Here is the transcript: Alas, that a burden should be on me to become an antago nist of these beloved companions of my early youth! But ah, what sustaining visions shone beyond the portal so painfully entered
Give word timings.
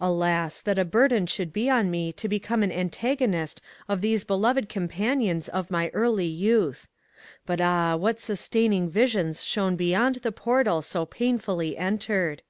Alas, 0.00 0.62
that 0.62 0.78
a 0.78 0.82
burden 0.86 1.26
should 1.26 1.52
be 1.52 1.68
on 1.68 1.90
me 1.90 2.10
to 2.10 2.26
become 2.26 2.62
an 2.62 2.70
antago 2.70 3.28
nist 3.28 3.58
of 3.86 4.00
these 4.00 4.24
beloved 4.24 4.66
companions 4.70 5.46
of 5.46 5.70
my 5.70 5.90
early 5.90 6.24
youth! 6.24 6.88
But 7.44 7.60
ah, 7.60 7.94
what 7.94 8.18
sustaining 8.18 8.88
visions 8.88 9.44
shone 9.44 9.76
beyond 9.76 10.14
the 10.22 10.32
portal 10.32 10.80
so 10.80 11.04
painfully 11.04 11.76
entered 11.76 12.40